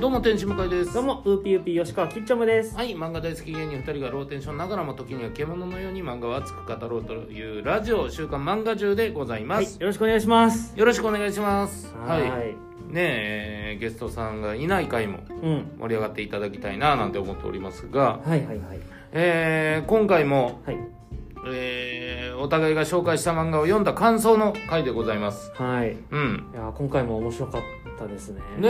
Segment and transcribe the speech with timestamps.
[0.00, 0.94] どうも天使向井です。
[0.94, 2.76] どうもウーピーウーピー吉川きっちょむです。
[2.76, 10.72] はい漫画大好き芸人2人がローテンションながらも時には獣のように漫画を熱く語ろうというラジオ週刊漫画中でございまはいす、よろしくお願いします。
[10.78, 11.92] よろしくお願いします。
[11.96, 12.20] はい。
[12.20, 12.24] い。
[12.92, 15.72] ねえゲストさんがいない回もうん。
[15.80, 18.80] 盛り上がっていただきたいななんて思っておりますが、はいはいはい。
[19.10, 20.78] えー今回も、はい。
[21.48, 25.50] えーお互いが紹介した漫画を読んだ感想の回でございます。
[25.56, 25.88] はい。
[25.88, 26.50] いうん。
[26.54, 27.62] や今回も面白かっ
[27.98, 28.40] たですね。
[28.58, 28.68] ね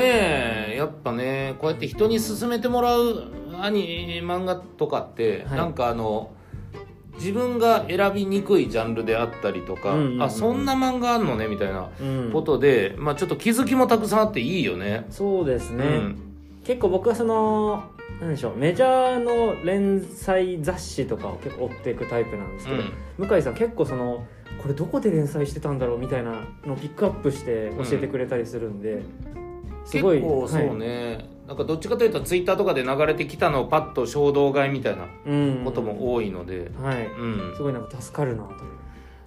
[0.73, 5.59] えやっぱねこうやって人に勧めてもらうアニ漫画とかって、はい。
[5.59, 6.30] なんかあの
[7.14, 12.30] 自分が選びにくいジャンルであったりとか、うんうんうんあそんな漫画あんのねみたいなうん。
[12.32, 15.06] ことで、まあちょっと気づきもたくさんあっていいよね。
[15.10, 16.18] そうですね、うん。
[16.65, 17.84] 結構僕はその
[18.20, 22.82] なんでしょうメジャーの連載雑誌とかを結構追っていくタイプなんですけど、
[23.29, 24.24] 向井さん結構その
[24.61, 29.03] これどこで連載してたんだろうみたいなのをピックアップして教えてくれたりするんで、
[29.85, 37.52] す結ごい構そうね、なんかどっちかというとツイッターとかで流れてきたのをパッと衝動買いみたいなはいうんことも多いので、はいうん。
[37.57, 38.52] すごいなんか助かるなと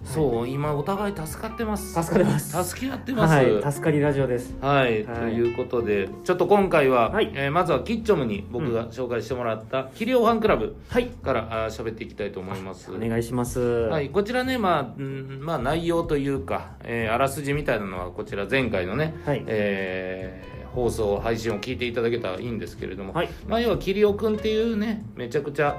[0.04, 1.94] そう今お互い助かってます。
[2.02, 2.64] 助かります。
[2.64, 4.54] 助け合ってます、はい助かりラジオです。
[4.60, 5.20] はい、はい。
[5.20, 7.30] ということでちょっと今回は、はい。
[7.34, 12.92] えーまずはキッチョムに僕が紹介してもらった「キリオファンクラブはい」からあー喋っていきたいと思います。
[12.92, 13.60] お願いします。
[13.60, 19.42] はい、こちらね、まあ、うんまあ、内容というか、えーあらすじみたいなのはこちら前回のね、はい。
[19.46, 23.28] えー放送配信を聞いていただけたらいいんですけれども、はい。
[23.46, 25.76] まあ、要はキリオくんっていうねめちゃくちゃ、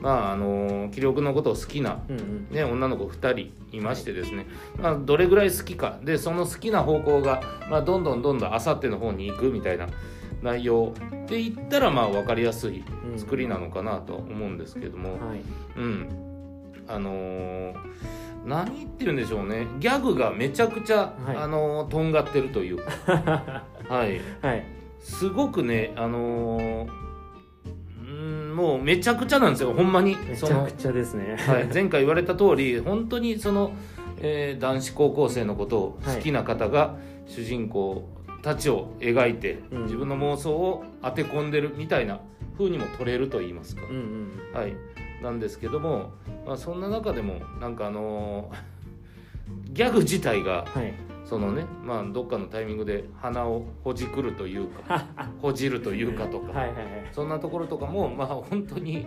[0.00, 2.48] まああのーキリオくんのことを好きなうんうん。
[2.50, 4.46] ね、女の子2人いましてですね、
[4.78, 5.98] まあ、どれぐらい好きか。
[6.02, 9.88] でその好きな方向が、まあ、どんどんどんどんあさっての方に行くみたいな
[10.42, 10.92] 内容
[11.28, 13.18] で言ったらまあ分かりやすいうん。
[13.18, 15.40] 作りなのかなと思うんですけども、はい。
[15.76, 16.08] うん。
[16.88, 17.74] あのー
[18.44, 19.66] 何言ってるんでしょうね。
[19.80, 21.36] ギャグがめちゃくちゃ、はい。
[21.36, 22.76] あのーとんがってるという。
[22.76, 24.64] か、 はい、はい。
[25.00, 27.05] すごくねあのーうん
[28.56, 30.16] もうめちゃくちゃなんですよほんまに。
[30.26, 31.36] めちゃくちゃですね。
[31.46, 33.72] はい、前回言われた通り本当にその、
[34.18, 36.96] えー男子高校生のことを好きな方が
[37.26, 38.08] 主人公
[38.40, 39.82] たちを描いて、うん。
[39.82, 42.20] 自分の妄想を当て込んでるみたいな
[42.56, 44.58] 風にも取れると言いますか、うんうん。
[44.58, 44.74] はい、
[45.22, 46.12] なんですけども、
[46.46, 48.76] まあ、そんな中でもなんかあのー
[49.74, 50.94] ギャグ自体がはい
[51.28, 55.06] そのね、まあ、どっかのタイミングで鼻をほじくるというか
[55.42, 56.84] ほじるというかとか、はいはいはい。
[57.10, 59.04] そんなところとかもまあ本当に、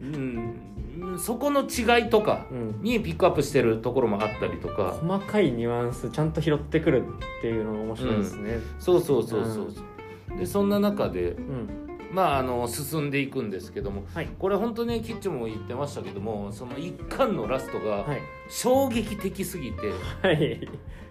[0.00, 2.82] うん、そこの違いとかうん。
[2.82, 4.96] にピックアップしてるところもあったりとか。
[5.00, 8.58] 細かいニュアンスちゃんと拾ってくるっていうのが面白いですね。
[8.78, 14.28] そうそうそうそう、でそんな中でうんまああの進んでいくんですけどもはい。
[14.38, 18.20] これ本当ねキッチンも言ってましたけどもその一巻のラストがはい。
[18.48, 20.68] 衝撃的すぎて、はい。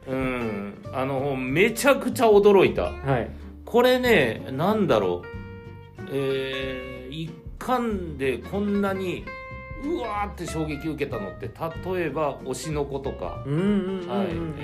[0.07, 2.83] うんあのめちゃくちゃ驚いた。
[2.91, 3.29] はい。
[3.65, 5.27] これねなんだろう。
[6.11, 9.25] えー、一巻でこんなに
[9.85, 13.43] うわーって衝撃受けたのって例えば推しの子とか。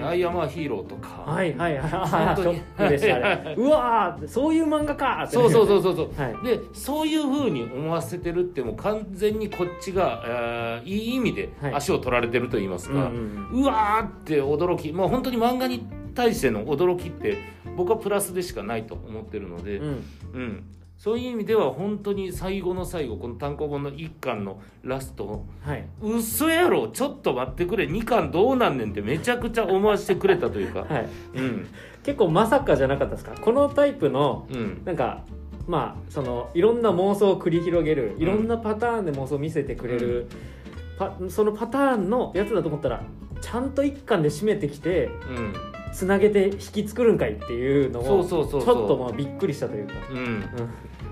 [0.04, 1.92] アイアマーヒーローとか、はいはいはい。
[1.94, 2.60] あ本当に。
[2.60, 5.28] ーショックでしたね うわーそういう漫画か。
[5.30, 6.22] そうそうそうそうそう。
[6.22, 6.46] はい。
[6.46, 11.76] でそういうふうに思わせてるってもう完全にこっちが、えーいい意味ではい。
[11.76, 14.92] 足を取られてると言いますか、うんうわーって驚き。
[14.92, 17.38] もう本当に漫画に対しての驚きって
[17.76, 20.04] 僕はプラスでしかないと思ってるので、うんうん。
[20.34, 20.64] うん、
[21.02, 25.84] そういう意味では本当に最後の最後この単行本の1巻のラストはい。
[26.00, 31.08] 嘘やろちょっと待ってくれ2巻どうなんねんってめちゃくちゃ思わせてくれたというか、 はい。
[31.34, 31.68] うん。
[32.04, 33.32] 結構まさかじゃなかったですか？
[33.42, 34.82] このタイプのうん。
[34.86, 35.24] なんか
[35.68, 38.22] まあそのいろんな妄想を繰り広げるん。
[38.22, 40.28] いろんなパターンで妄想を見せてくれる、
[41.00, 43.02] パそのパターンのやつだと思ったら
[43.42, 45.54] ちゃんと一巻で締めてきてうん。
[45.94, 48.76] つなげて引き作るんかいっていうのをそうそうそうそう。
[48.76, 50.18] ちょっとまあびっくりしたというか、うん。
[50.18, 50.44] うん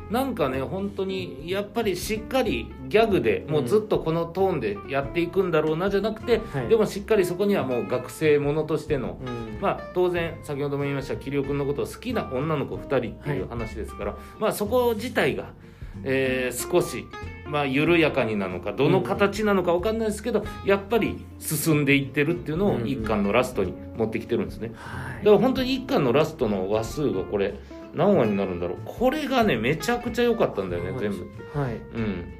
[0.09, 6.67] なんかね本当にやっぱりしっかりギャグでもうずっとこのトーンでやっていくんだろうなじゃなくて、はい。
[6.67, 9.59] でもしっかりそこにはもう学生ものとしての、うん。
[9.61, 15.53] まあ当然先ほども言いました桐生君のことを好きな女の子2人っていう話ですから、まあそこ自体が、
[16.03, 17.05] えー少し。
[17.45, 22.87] まあ緩やかになのかどの形なのか分かんないですけど、やっぱり進んでいってるっていうのをうんうん。
[22.87, 24.71] 一巻のラストに持ってきてるんですね。
[24.75, 25.25] はい。
[25.25, 27.55] だから本当に一巻のラストの話数がこれ
[27.93, 28.77] 何話になるんだろう。
[28.85, 31.27] これがねめちゃくちゃ良かったんだよね全部。
[31.53, 31.75] はい。
[31.75, 32.33] うん。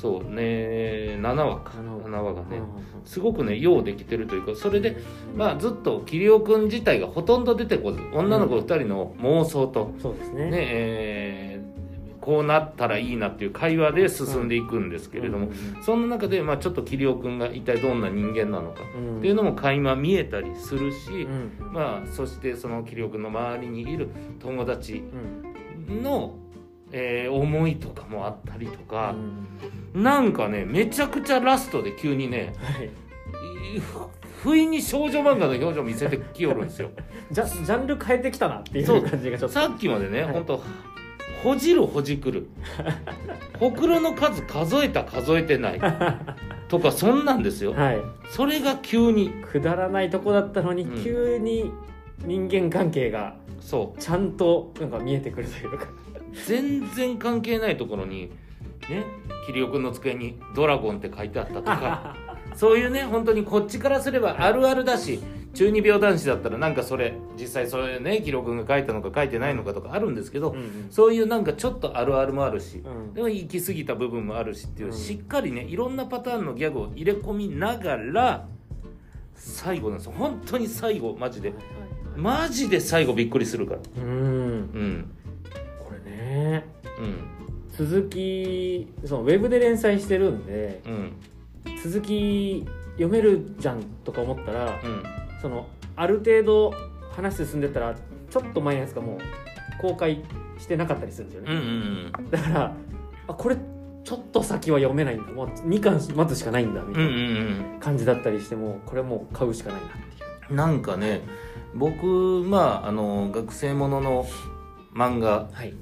[0.00, 1.72] そうね7話か。
[1.78, 2.58] 7 7話がね。
[2.58, 4.96] うんすごくねようできてるというかそれで
[5.36, 9.92] まあずっと桐生君自体がほとんど出てこず女の子2人の妄想と。
[10.00, 10.50] そうですね。
[10.50, 11.53] ねえー
[12.24, 15.50] こうなったらいいなっていう会話で進んでいくんですけれども、
[15.82, 21.72] そんな中で、まあ、ちょっと桐生君が一体どんな人間なのかうんっていうのも垣間見えたりするし、うん。
[21.74, 24.08] まあ、そしてその桐生君の周りにいる
[24.40, 25.04] 友達
[25.88, 26.02] うん。
[26.02, 26.36] の、
[26.92, 29.14] えー思いとかもあったりとうか、
[29.94, 30.02] ん。
[30.02, 32.88] なんかねめちゃくちゃラストで急にねはい。
[33.80, 36.88] ふ不意に少女漫画の表情見せてきよるんですよ。
[37.30, 39.48] ジャジャンル変えてきたなっていう感じがちょっと。
[39.48, 40.32] さっきまでね、はい。
[40.32, 40.62] ほんと
[41.44, 42.48] ほじるほじくる。
[43.60, 45.80] ほくろの数数えた数えてない。
[46.68, 47.72] とかそんなんですよ。
[47.74, 47.98] はい。
[48.30, 49.30] それが急に。
[49.52, 51.04] くだらないとこだったのに、うん。
[51.04, 51.70] 急に
[52.24, 54.00] 人間関係がそう。
[54.00, 55.86] ちゃんとなんか見えてくるというか。
[56.46, 58.30] 全然関係ないところに
[58.88, 59.04] ね
[59.46, 62.16] 桐生君の机に「ドラゴン」って書いてあったとか。
[62.54, 65.20] そういうね本当にこっちからすればあるあるだし
[65.54, 70.86] 中二病男子だったらなんかそれ実際それね桐生君が書いたのか書いてないのかとかあるんですけど、うんうん。
[70.90, 73.14] そういうなんかちょっとあるあるもあるし、うん。
[73.14, 74.92] でも行き過ぎた部分もあるしっていう、うん。
[74.92, 78.46] しっかりねいろんなパターンのギャグを入れ込みながら
[79.34, 80.12] 最後なんですよ。
[80.18, 81.52] 本当に最後マジで。
[82.16, 83.80] マジで最後びっくりするから。
[83.96, 84.10] うん。
[84.10, 85.10] うん。
[85.78, 86.64] これね。
[86.98, 87.34] うん。
[87.76, 91.12] 続きそのウェブで連載してるんでうん。
[91.82, 96.72] 続き読めるじゃんとか思ったらうんそのある程度
[97.12, 97.94] 話進んでったら
[98.30, 99.18] ちょっと前のやつがもう
[99.78, 100.22] 公開
[100.58, 101.60] してなかったりするんですようんう
[102.22, 102.30] ね、ん。
[102.30, 102.72] だから
[103.28, 103.56] あこれ
[104.04, 105.30] ちょっと先は読めないんだ。
[105.32, 107.72] もう2巻待つしかないんだみたうんういん。
[107.74, 110.50] な感じだったりしてもこれもう買うしかないなっていう。
[110.50, 111.20] うんなんかね
[111.74, 112.06] 僕
[112.46, 114.26] まああの学生ものの
[114.94, 115.74] 漫画はい。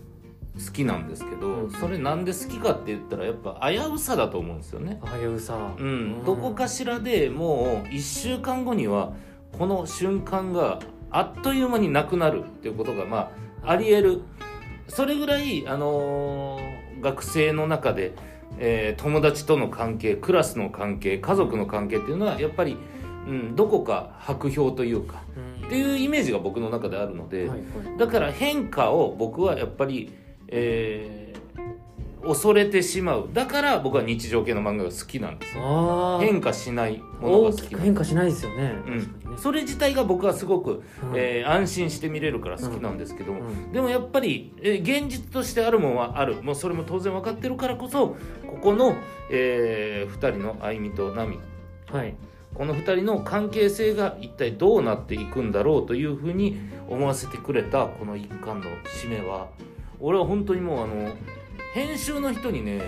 [0.66, 5.00] 好きなんですけど、うんそれなんで好きかって言ったらやっぱ危うさだと思うんですよね。
[5.02, 9.14] ああいうさ、うん、どこかしらでもう1週間後には
[9.58, 13.30] この瞬間があっという間になくなるっていうことがま
[13.62, 14.22] あありえる。
[14.88, 18.12] それぐらい、あのー学生の中で、
[18.58, 22.76] えー友達との関係クラスの関係家族の関係っていうのはやっぱり、
[23.26, 25.66] うん、どこか薄氷というかうん。
[25.66, 27.98] っていうイメージが僕の中であるので、はいはい。
[27.98, 30.12] だから変化を僕はやっぱり、
[30.48, 31.31] えー
[32.24, 33.28] 恐れてしまう。
[33.32, 35.54] だから僕は日常系の漫画が好きなんです
[36.20, 38.74] 変化しないものが大好きなきく変化しないですよね、
[39.26, 39.38] うん。
[39.38, 41.12] それ自体が僕はすごく、うん。
[41.14, 43.72] えー安心して見れるから好きなんですけども、うん。
[43.72, 46.42] でもやっぱり、えー現実としてあるものはある。
[46.42, 48.08] もうそれも当然分かってるからこそ
[48.46, 48.94] ここの、
[49.30, 51.38] え2人のあいみとなみ
[51.90, 52.14] はい。
[52.54, 56.58] この2人の関係性が一体どうなっていくんだろうというふうに
[56.88, 58.66] 思わせてくれたこの一巻の
[59.02, 59.48] 締めは。
[60.00, 61.12] 俺は本当にもうあの
[61.72, 62.80] 編集の人にね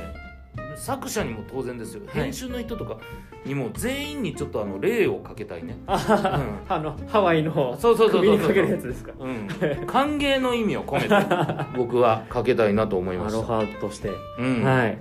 [0.77, 2.23] 作者にも当然ですよ、はい。
[2.25, 2.99] 編集の人とか
[3.45, 5.79] にも全員にちょっとあの礼をかけたいね。
[5.87, 9.13] あははあのハワイのそうそうそうそうかけるやつですか？
[9.19, 9.49] うん、
[9.87, 13.39] 歓迎の意味を込めて僕はかけたいなと思いました。
[13.39, 14.99] アロハとして、うん、はい。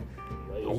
[0.59, 0.71] いや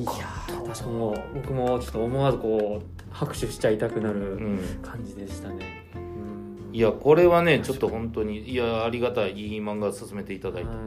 [0.47, 4.13] ー確かにもう僕もちょっと思わずこう拍手しちゃいたくなた。
[4.13, 4.59] るうん。
[4.81, 6.75] 感じでしたね、うん。
[6.75, 9.33] いやこれはねちょっと本当にいやありがたい。
[9.33, 10.77] いい漫画進めていただいて、はい、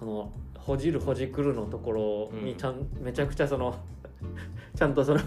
[0.00, 3.78] そのほじるほじくるのところにちゃん、めちゃくちゃその
[4.74, 5.20] ちゃんとその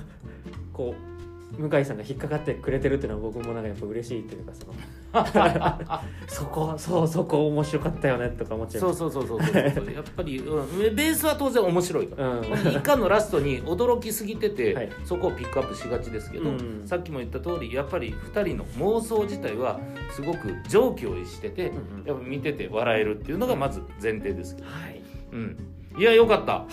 [0.73, 1.12] こう
[1.57, 4.73] 向井さんが引っかかってくれてるっていうのは僕もなんかやっぱ嬉しいっていうかその
[6.27, 9.27] そこそうそこ面白かったよねとか思っちゃいそうますそうそう。
[9.27, 12.29] そうそうやっぱり、うん、ベースは当然面白いから。
[12.29, 12.43] うん。
[12.43, 14.89] この一巻のラストに驚きすぎてて、はい。
[15.05, 16.81] そこをピックアップしがちですけど、うん。
[16.85, 19.79] さっきも言った通りやっぱり2人の妄想自体は
[20.11, 22.05] すごく常軌を逸してて、うんうん。
[22.05, 25.01] やっぱ見てて笑えるっていうのがまず前提ですけど、はい。
[25.31, 25.57] うん、
[25.97, 26.53] いやよかった。
[26.55, 26.67] あ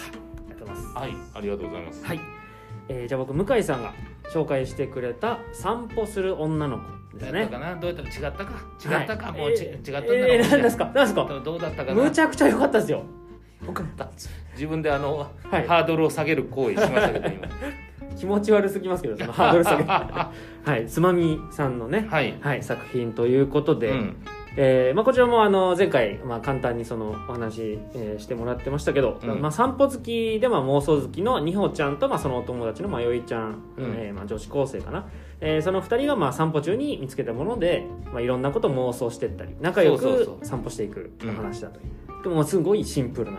[0.49, 0.97] りがとうございます。
[0.97, 1.11] はい。
[1.35, 2.05] ありがとうございます。
[2.05, 2.21] はい、
[2.89, 3.93] えーじゃあ僕向井さんが
[4.33, 7.33] 紹介してくれた散歩する女の子ですね。
[7.33, 7.77] どうやったかな？
[7.77, 8.09] どうやったか？
[8.09, 9.01] 違ったか？
[9.01, 10.85] 違ったか、はいもうち、えー違ったんだろうえー何ですか？
[10.95, 11.41] 何ですか？
[11.45, 12.03] どうだったかな？
[12.03, 13.03] むちゃくちゃ良かったですよ。
[13.67, 14.09] よかった。
[14.55, 15.67] 自分であの、はい。
[15.67, 17.49] ハードルを下げる行為しましたけど今。
[18.17, 20.31] 気持ち悪すぎますけどそのハードル下げ は
[20.77, 20.87] い。
[20.87, 24.17] つまみさんのねはい、はい、作品ということで、うん
[24.63, 29.41] えーまあ、こちらもあの前回、まあ、簡単にそのお話、えーしてもらってましたけど、うん。
[29.41, 33.95] まあ、散歩好きで、まあ、妄想好きのにほちゃんと、まあ、そのお友達のまよいちゃん、うん。
[33.97, 35.09] えーまあ、女子高生かな、
[35.41, 43.39] えーその2人がまあ散歩中に見つけたもので、まあ、いろんなことを妄想していったり仲良く散歩していくお話だという、でもすごいシンプルな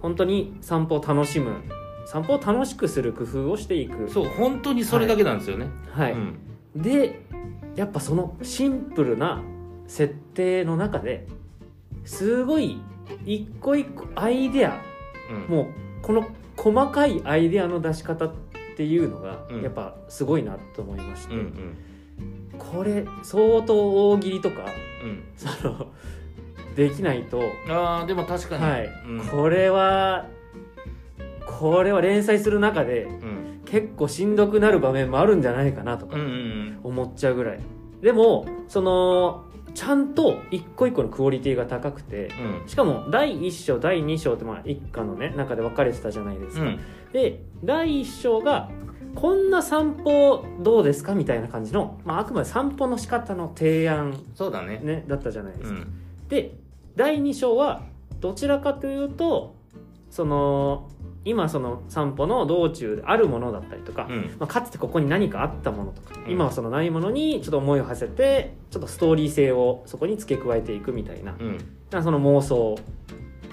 [0.00, 1.60] 本当に散歩を楽しむ
[2.06, 4.08] 散歩を楽しくする工夫をしていく。
[4.08, 6.38] そう本当にそれだけなんですよね、はい、うん。
[6.74, 7.20] で
[7.74, 9.42] やっぱそのシンプルな
[9.86, 11.26] 設定の中で
[12.04, 12.80] すごい
[13.24, 14.80] 一個一個アイデア
[15.30, 15.56] うん。
[15.56, 15.66] もう
[16.02, 18.32] この細かいアイデアの出し方っ
[18.76, 19.62] ていうのがうん。
[19.62, 21.42] やっぱすごいなと思いまして、うんう
[22.56, 22.58] ん。
[22.58, 24.66] これ相当大喜利とか
[25.02, 25.22] うん。
[25.36, 25.86] その
[26.74, 27.40] できないと、
[27.70, 28.86] あーでも確かに、はい。
[29.08, 29.26] うん。
[29.26, 30.26] これは
[31.46, 33.46] これは連載する中でうん。
[33.64, 36.16] 結構しんどくなる場面もあるんじゃないかなとか
[36.84, 37.60] 思っちゃうぐらい。
[38.00, 39.44] でもその
[39.76, 42.30] ちゃんと一個一個のクオリティが高くて
[42.62, 42.68] うん。
[42.68, 46.80] しかも第1章第2章ってまあ一家のね中で分かれてたじゃないですか、うん。
[47.12, 48.70] で第1章が
[49.14, 54.78] こんな散歩どうですかみたいな感じの、まあ、あくまで散歩の仕方の提案、そうだね。
[54.82, 55.92] ね、だったじゃないですか、うん。
[56.28, 56.54] で
[56.96, 57.82] 第2章は
[58.20, 59.54] どちらかというと
[60.10, 60.88] その
[61.26, 64.36] 今その散歩の道中であるものだったりとか、うん。
[64.38, 66.32] まあ、かつてここに何かあったものとか、うん。
[66.32, 71.58] 今はそのないものにちょっと思いを馳せてちょっとストーリー性をそこに付け加えていくみたいなうん。
[71.90, 72.78] その妄想。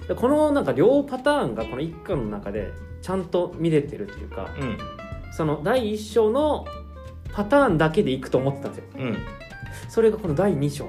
[0.08, 4.78] でこのなんか両パターンがこの一巻の中でちゃんと見れてるというかうん。
[5.32, 6.66] その第1章の
[7.34, 8.84] パターンだけでいくと思ってたんですよ。
[9.00, 9.18] うん。
[9.90, 10.88] それがこの第2章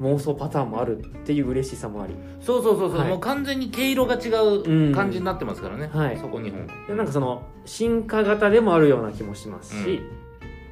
[0.00, 2.14] 妄想パターンもあるっていう嬉しさもあり。
[2.40, 3.08] そうそうそうそう、はい。
[3.08, 6.18] もう完全に毛色が違うんう感じになってますからね、はい。
[6.18, 6.66] そこ日本。
[6.88, 10.00] でなんかその進化型でもあるような気もしますし、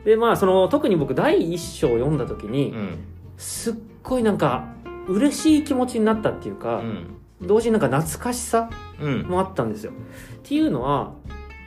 [0.05, 2.99] でまあその特に僕第1章を読んだ時に、うん
[3.39, 3.75] すっ
[4.05, 4.69] ごいなんか
[5.09, 7.17] 嬉しい気持ちになったっていううか、ん。
[7.41, 9.23] 同時になんか懐かしさうん。
[9.23, 9.93] もあったんですよ。
[9.93, 9.95] っ
[10.43, 11.15] ていうのは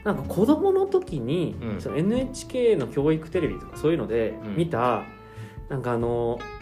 [0.04, 1.80] なんか子供の時に、うん。
[1.80, 4.56] その NHK の教育テレビとかそういうのでうん。
[4.56, 5.02] 見た、
[5.68, 6.55] なんかあのこれ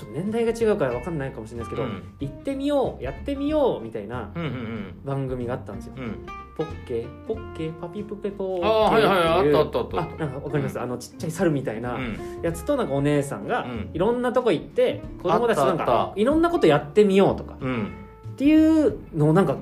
[0.00, 2.02] ちょっと年代が違うから分かんないかもしれないですけど、うん。
[2.20, 5.94] 行ってみようやってみようみたいなうんうん番組があったんですよ。
[5.96, 6.04] うん。
[6.04, 6.26] うん
[6.56, 9.14] ポッケポッケパピプペポーケあーはいは
[9.46, 10.14] いあったあったあった。
[10.14, 12.18] あなんかわかります、あのちっちゃい猿みたいなうん。
[12.42, 13.90] やつとなんかお姉さんがうん。
[13.94, 17.56] いろんなとこ行って子供たちとなんかいろんなことやってみようとか。
[17.60, 17.92] うん。
[18.32, 19.56] っていうのをなんか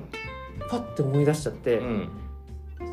[0.69, 2.09] パッて思い出しちゃって、うん。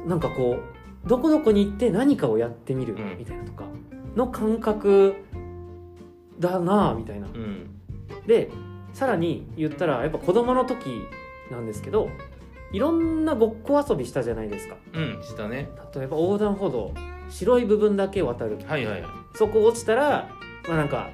[0.06, 0.56] なんかこ
[1.04, 3.64] うどこどこに行って何かをやってみるうんみたいなとか
[4.16, 5.16] の感覚
[6.38, 7.26] だなあみたいな。
[7.26, 7.70] うん。
[8.26, 8.50] で
[8.92, 10.86] さらに言ったらやっぱ子供の時
[11.50, 12.08] なんですけど
[12.72, 14.76] いろんなごっこ遊びしたじゃないですか。
[14.92, 15.68] うんしたね。
[15.94, 16.92] 例えば横断歩道
[17.28, 19.10] 白い部分だけ渡るはいはいはい。
[19.34, 20.28] そこ落ちたら
[20.66, 21.10] まあなんか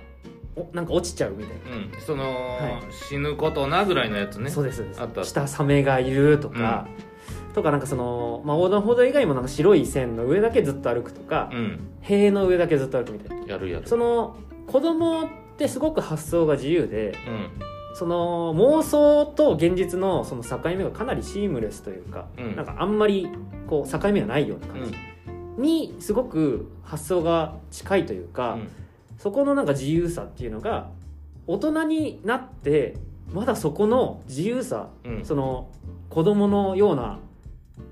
[0.54, 2.00] おなんか落ちちゃうみたいな、うん。
[2.00, 4.50] その、は死ぬことなぐらいのやつね。
[4.50, 6.86] そうですあった下サメがいるとか、
[7.54, 11.80] とかなんかその、まあ、横断歩道以外もなんか白い線の上だけずっと歩くとか、うん。
[12.02, 13.46] 塀の上だけずっと歩くみたいな。
[13.46, 13.88] やるやる。
[13.88, 14.36] その
[14.72, 17.50] 子供ってすごく発想が自由でうん。
[17.94, 22.56] その妄想と現実のその境目がかなりシームレスというか、うん。
[22.56, 23.28] なんかあんまり
[23.68, 24.94] こう境目がないような感じ、
[25.58, 28.68] にすごく発想が近いというか、うん。
[29.18, 30.88] そこのなんか自由さっていうのが
[31.46, 32.96] 大人になって
[33.30, 35.24] まだそこの自由さうん。
[35.24, 35.68] その
[36.08, 37.18] 子供のような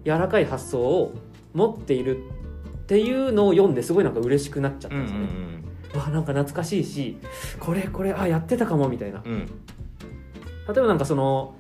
[0.06, 1.12] 柔らかい発想を
[1.52, 5.59] 持っているっていうのを読んですごいなんか嬉しくなっちゃったうんんですね。
[5.98, 7.18] わなんか懐かしいし
[7.58, 9.22] これこれあやってたかもみたいな。
[9.24, 9.32] うん。
[9.32, 9.46] うん
[10.68, 11.56] 例えばなんかその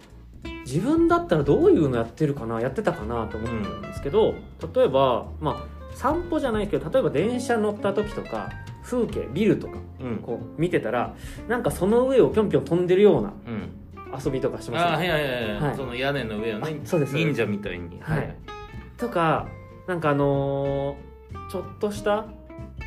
[0.64, 4.34] 自分だったらどういうのやってるかなやってたかなと思ったんですけど、
[4.72, 8.50] 例えばまあ散歩じゃないけど例えば電車乗った時とか
[8.84, 10.16] 風景ビルとかうん。
[10.18, 11.16] こう見てたら
[11.48, 14.24] なんかその上をぴょんぴょん飛んでるようなうん。
[14.24, 15.60] 遊びとかしますあーはいはいはい、はい。
[15.60, 15.76] はい。
[15.76, 17.14] その屋根の上をねあそうです。
[17.16, 17.98] 忍者みたいに。
[18.00, 18.36] はい。
[18.96, 19.48] とか
[19.88, 22.26] なんかあのーちょっとした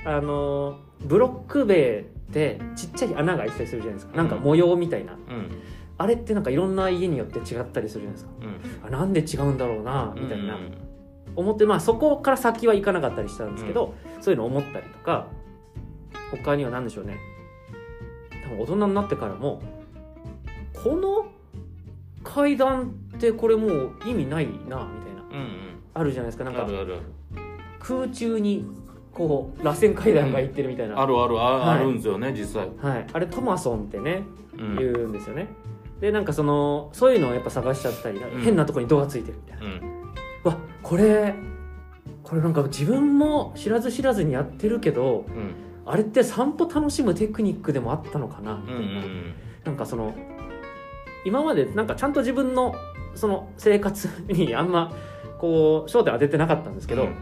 [0.05, 4.17] あのーブロック塀ってちっちゃい穴が開いてたりするじゃないですか。
[4.17, 5.19] なんか模様みたいな、うん。
[5.97, 8.31] あれってなんかいろんな家によって違ったりするじゃないですか。
[8.41, 8.95] うん。
[8.95, 10.77] あなんで違うんだろうなみたいな、うん。
[11.35, 15.27] 思ってまあそこから先はいかなかったりしたんですけど、そういうの思ったりとか
[16.31, 17.17] 他には何でしょうね。
[18.43, 19.61] 多分大人になってからも
[20.73, 21.27] この
[22.23, 24.87] 階段ってこれもう意味ないなみたいな。
[25.31, 25.57] うんうん。
[25.93, 26.43] あるじゃないですか。
[26.43, 26.67] なんか
[27.79, 28.65] 空中に
[29.13, 31.79] こう螺旋階段が行ってるみたいな、あるあるあ,、はい。
[31.79, 34.23] あるんですよね実際、はい、あれトマソンってね
[34.57, 34.75] うん。
[34.77, 35.47] 言うんですよね、
[35.99, 38.41] でなんかそのそういうのをやっぱ探しちゃったり、ん。
[38.41, 39.65] 変なとこにドがついてるみたいな。
[39.65, 39.81] うん。
[40.43, 41.35] わこれ
[42.23, 45.53] これなんか自分も知らず知らずにやってるけどうん。
[45.85, 49.33] あれって散歩楽しむテクニックでもあったのかなみたいな、ん。
[49.65, 50.15] なんかその
[51.25, 52.73] 今までなんかちゃんと自分の
[53.15, 54.93] その生活にあんま
[55.39, 57.15] こう焦点当ててなかったんですけど、うん。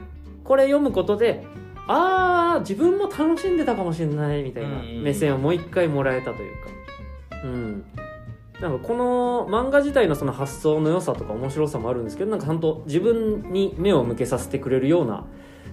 [0.44, 1.44] これ読むことで
[1.92, 5.04] ああ自分も楽しんでたかもしれないみたいなうんうんうん。
[5.04, 6.70] 目線をもう一回もらえたというか。
[7.44, 7.86] うん。
[8.62, 15.26] なんかこの漫画自体のその発想の良さとか面白さもあるんですけどなんかちゃんと自分に目を向けさせてくれるような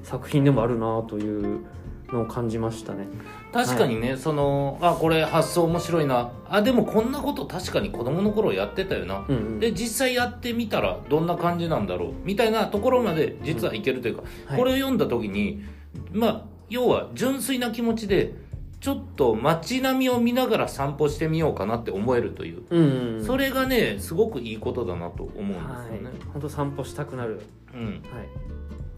[0.03, 1.67] 作品でもあるなという
[2.11, 3.07] のを感じましたね。
[3.53, 6.33] 確かにね、そのあこれ発想面白いな。
[6.49, 9.61] あでもこんなこと確かに子供の頃やってたよな、うんうん。
[9.61, 12.13] で実際やってみたらどんな感じなんだろう。
[12.25, 14.59] みたいなところまで実はいけるというか、はい。
[14.59, 15.63] これを読んだ時に
[16.12, 18.35] まあ要は純粋な気持ちで
[18.80, 26.02] ちょっと街並みを見ながら散歩してみようかなって思えるという、うんうん、それがねすごくいいことだなと思うんですよはい。
[26.02, 26.11] ね。
[26.33, 27.40] 本当散歩したくなる。
[27.75, 27.85] うん。
[27.85, 28.02] はい、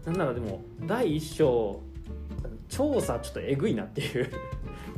[0.05, 1.81] なんならでも第一章
[2.69, 4.31] 調査ちょっとえぐいなっていう。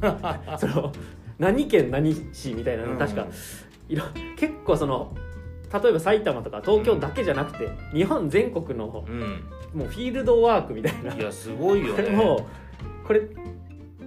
[0.60, 0.92] その
[1.40, 3.26] 何県何市みたいなの確か、
[3.88, 4.04] いろ
[4.36, 5.16] 結構その
[5.74, 9.44] 例えば埼玉とか東京だけじゃなくて、日本全国のうん、
[9.74, 11.14] もうフィールドワークみたいな。
[11.14, 12.10] うん、いやすごいよね。
[12.10, 12.48] も
[13.04, 13.22] うこれ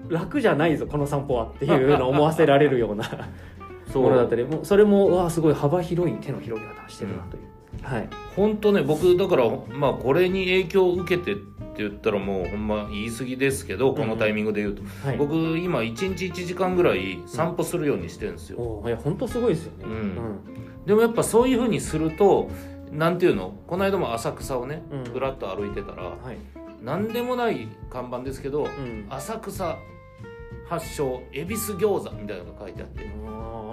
[0.09, 3.05] 楽じゃないぞこの散歩はっていうのを思わせられるような
[3.95, 7.43] ものだったりもうそれもうわあすごい幅広い手の広げ方してるなという、
[7.83, 8.09] はい。
[8.35, 15.17] 本当ね僕だからまあこれに影響を受けてって言ったらもうほんま言い過ぎですけどこのタイミングで言うと、はい。
[15.17, 19.85] 僕今1日1時間ぐらい散歩するようにしてるんですよ、おーいや本当すごいですよね。
[19.85, 20.87] うん。
[20.87, 22.49] でもやっぱそういうふうにすると
[22.91, 23.55] なんていうの？
[23.67, 25.05] この間も浅草をねうん。
[25.05, 26.39] ふらっと歩いてたら、はい。
[26.83, 29.07] 何でもない看板ですけど、うん。
[29.11, 29.77] 浅草
[30.69, 33.07] 発祥恵比寿餃子みたいなのが書いてあって。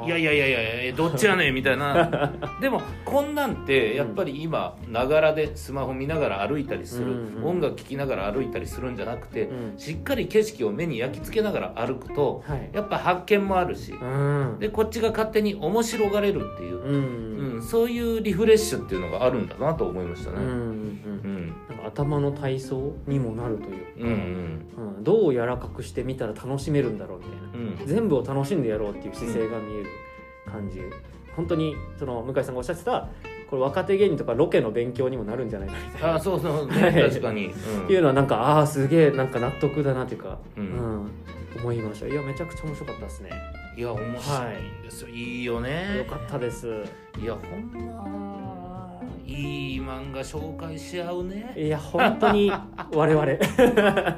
[0.06, 2.34] いやいややいやいやどっちやねんみたいな。
[2.60, 9.78] でもこんなんってやっぱり今ながらでスマホ見ながら歩いたりする、うんうん音楽聴きながら歩いたりするんじゃなくて、うん。
[9.78, 12.70] しっかり景色を目に焼き付けながら歩くとはい。
[12.74, 14.58] やっぱ発見もあるしうん。
[14.60, 17.56] でこっちが勝手に面白がれるっていう、うん。
[17.56, 20.38] うんそういうリフレッシュっていうのがあるんだなと思いましたね。
[20.38, 21.48] うんうんうん。
[21.70, 24.96] なんか頭の体操にもなるといううんうん。
[24.98, 25.04] うん。
[25.04, 27.70] どう柔らかくしてみたら楽しめるんだろうみたいな。
[27.82, 27.88] うん。
[27.88, 29.90] 全部を楽しんでやろうっていう姿勢が見える
[30.50, 30.82] 感じ、
[31.36, 33.08] 本当にその向井さんがおっしゃってた
[33.50, 36.16] これ若手芸人とかロケの勉強にもなるんじゃないかみたいな。
[36.16, 36.68] あそうそう。
[36.68, 36.94] ね はい。
[37.10, 37.54] 確かに、っ
[37.88, 41.12] ていうのはなんかああーすげえなんか納得だなというか、ううんん
[41.58, 42.08] 思いました。
[42.08, 43.30] いやめちゃくちゃ面白かったですね。
[43.78, 45.98] いや面白いんですよ、い、いよね。
[45.98, 46.68] よかったです。
[47.22, 48.33] いやほんま
[49.26, 51.54] いい漫画紹介し合うね。
[51.58, 52.52] いや本当に
[52.94, 53.32] 我々。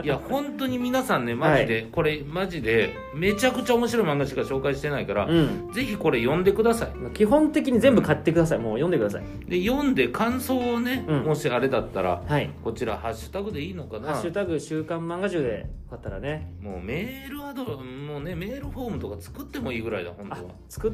[0.03, 5.71] いや本当に皆さんねマジで、これマジでめちゃくちゃ面白い漫画しか紹介してないから、うん。
[5.74, 6.89] ぜひこれ読んでください。
[7.13, 8.59] 基本的に全部買ってください。
[8.59, 9.24] もう読んでください。
[9.50, 11.24] で読んで感想をね、うん。
[11.24, 12.50] もしあれだったらはい。
[12.63, 16.51] こちらハッシュタグでいいのかハなッシュタグ週刊漫画集でよかったらね。
[16.62, 20.93] もうメールアドもうねメールフォームとか作ってもいいぐらいだ本当あは作っ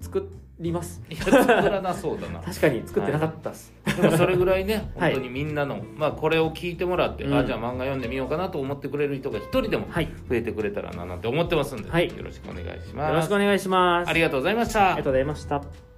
[0.00, 0.28] 作
[0.60, 1.02] ります。
[1.08, 2.40] いや作らなそうだな。
[2.40, 5.12] 確かに作ってなかったっす、でもそれぐらいねはい。
[5.14, 7.34] 本当にみんなの、まあこれを聞いてもらって、うん。
[7.34, 10.08] あじゃあ漫画読んでみようかなと思ってくれる人が一人でもはい。
[10.28, 12.08] 増えてくれたらななんて思ってますんで、はい。
[12.08, 13.10] よろしくお願いします。
[13.10, 14.10] よろしくお願いします。
[14.10, 14.88] ありがとうございました。
[14.88, 15.93] ありがとうございました